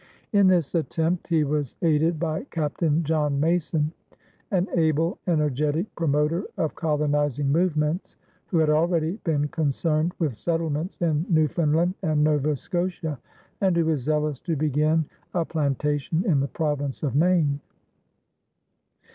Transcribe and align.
In 0.33 0.47
this 0.47 0.73
attempt, 0.73 1.27
he 1.27 1.43
was 1.43 1.75
aided 1.83 2.17
by 2.19 2.45
Captain 2.45 3.03
John 3.03 3.39
Mason, 3.39 3.93
an 4.49 4.67
able, 4.75 5.19
energetic 5.27 5.93
promoter 5.93 6.45
of 6.57 6.73
colonizing 6.73 7.51
movements 7.51 8.15
who 8.47 8.57
had 8.57 8.71
already 8.71 9.17
been 9.23 9.47
concerned 9.49 10.15
with 10.17 10.35
settlements 10.35 10.97
in 11.03 11.27
Newfoundland 11.29 11.93
and 12.01 12.23
Nova 12.23 12.55
Scotia, 12.55 13.19
and 13.61 13.77
who 13.77 13.85
was 13.85 14.01
zealous 14.01 14.39
to 14.39 14.55
begin 14.55 15.05
a 15.35 15.45
plantation 15.45 16.23
in 16.25 16.39
the 16.39 16.47
province 16.47 17.03
of 17.03 17.13
Maine. 17.13 17.59